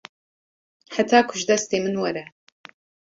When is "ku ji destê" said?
1.27-1.77